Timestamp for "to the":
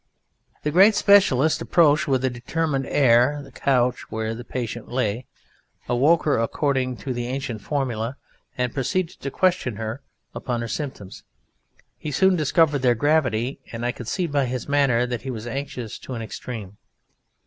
7.05-7.27